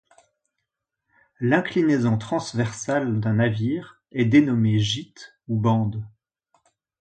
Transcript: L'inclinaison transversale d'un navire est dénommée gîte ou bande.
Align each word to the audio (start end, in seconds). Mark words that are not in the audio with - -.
L'inclinaison 1.39 2.17
transversale 2.17 3.19
d'un 3.19 3.33
navire 3.33 4.01
est 4.11 4.25
dénommée 4.25 4.79
gîte 4.79 5.35
ou 5.47 5.59
bande. 5.59 6.03